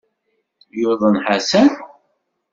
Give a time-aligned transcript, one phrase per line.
[0.79, 1.69] Yuḍen Ḥasan?